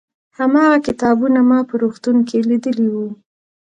[0.37, 3.07] هماغه کتابونه ما په روغتون کې لیدلي وو.